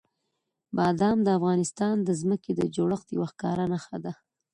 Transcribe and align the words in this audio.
بادام 0.77 1.17
د 1.23 1.27
افغانستان 1.37 1.95
د 2.03 2.09
ځمکې 2.21 2.51
د 2.55 2.61
جوړښت 2.75 3.07
یوه 3.15 3.27
ښکاره 3.31 3.65
نښه 3.73 3.97
ده. 4.05 4.13